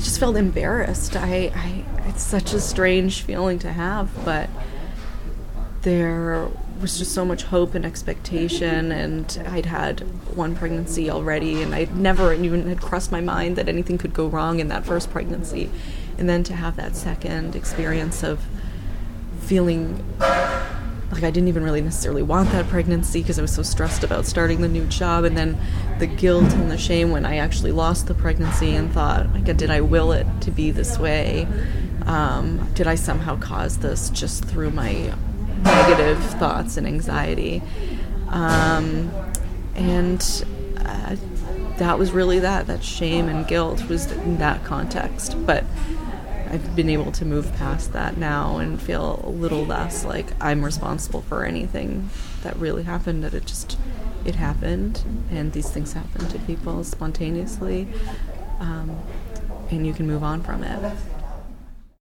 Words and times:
I 0.00 0.02
just 0.02 0.18
felt 0.18 0.36
embarrassed. 0.36 1.14
I, 1.14 1.52
I 1.54 1.84
it's 2.08 2.22
such 2.22 2.54
a 2.54 2.60
strange 2.60 3.20
feeling 3.20 3.58
to 3.58 3.70
have, 3.70 4.08
but 4.24 4.48
there 5.82 6.48
was 6.80 6.96
just 6.96 7.12
so 7.12 7.22
much 7.22 7.42
hope 7.42 7.74
and 7.74 7.84
expectation 7.84 8.92
and 8.92 9.44
I'd 9.46 9.66
had 9.66 10.00
one 10.34 10.56
pregnancy 10.56 11.10
already 11.10 11.60
and 11.60 11.74
I'd 11.74 11.94
never 11.94 12.32
even 12.32 12.66
had 12.66 12.80
crossed 12.80 13.12
my 13.12 13.20
mind 13.20 13.56
that 13.56 13.68
anything 13.68 13.98
could 13.98 14.14
go 14.14 14.26
wrong 14.26 14.58
in 14.58 14.68
that 14.68 14.86
first 14.86 15.10
pregnancy. 15.10 15.70
And 16.16 16.26
then 16.30 16.44
to 16.44 16.54
have 16.54 16.76
that 16.76 16.96
second 16.96 17.54
experience 17.54 18.22
of 18.22 18.42
feeling 19.40 20.02
like 21.10 21.24
I 21.24 21.30
didn't 21.30 21.48
even 21.48 21.64
really 21.64 21.80
necessarily 21.80 22.22
want 22.22 22.50
that 22.52 22.68
pregnancy 22.68 23.20
because 23.20 23.38
I 23.38 23.42
was 23.42 23.52
so 23.52 23.62
stressed 23.62 24.04
about 24.04 24.26
starting 24.26 24.60
the 24.60 24.68
new 24.68 24.86
job 24.86 25.24
and 25.24 25.36
then 25.36 25.58
the 25.98 26.06
guilt 26.06 26.52
and 26.52 26.70
the 26.70 26.78
shame 26.78 27.10
when 27.10 27.24
I 27.24 27.36
actually 27.38 27.72
lost 27.72 28.06
the 28.06 28.14
pregnancy 28.14 28.74
and 28.74 28.92
thought 28.92 29.32
like 29.34 29.44
did 29.56 29.70
I 29.70 29.80
will 29.80 30.12
it 30.12 30.26
to 30.42 30.50
be 30.50 30.70
this 30.70 30.98
way? 30.98 31.48
Um, 32.06 32.66
did 32.74 32.86
I 32.86 32.94
somehow 32.94 33.38
cause 33.38 33.78
this 33.78 34.10
just 34.10 34.44
through 34.44 34.70
my 34.70 35.14
negative 35.62 36.22
thoughts 36.38 36.76
and 36.76 36.86
anxiety? 36.86 37.62
Um, 38.28 39.10
and 39.74 40.44
uh, 40.78 41.16
that 41.78 41.98
was 41.98 42.12
really 42.12 42.38
that 42.38 42.66
that 42.68 42.84
shame 42.84 43.28
and 43.28 43.46
guilt 43.46 43.88
was 43.88 44.10
in 44.12 44.38
that 44.38 44.64
context. 44.64 45.34
But 45.44 45.64
I've 46.50 46.74
been 46.74 46.88
able 46.88 47.12
to 47.12 47.24
move 47.24 47.54
past 47.54 47.92
that 47.92 48.16
now 48.16 48.58
and 48.58 48.82
feel 48.82 49.20
a 49.22 49.30
little 49.30 49.64
less 49.64 50.04
like 50.04 50.26
I'm 50.40 50.64
responsible 50.64 51.22
for 51.22 51.44
anything 51.44 52.10
that 52.42 52.56
really 52.56 52.82
happened. 52.82 53.22
That 53.22 53.34
it 53.34 53.46
just 53.46 53.78
it 54.24 54.34
happened, 54.34 55.04
and 55.30 55.52
these 55.52 55.70
things 55.70 55.92
happen 55.92 56.26
to 56.28 56.38
people 56.40 56.82
spontaneously, 56.82 57.88
um, 58.58 58.98
and 59.70 59.86
you 59.86 59.92
can 59.92 60.08
move 60.08 60.24
on 60.24 60.42
from 60.42 60.64
it. 60.64 60.92